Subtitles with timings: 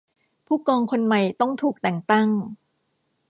[0.47, 2.29] ผู้กองคนใหม่ต้องถูกแต่งตั้ง